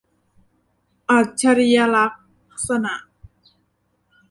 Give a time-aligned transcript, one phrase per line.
[1.09, 2.13] อัจฉริยลัก
[2.67, 2.95] ษณะ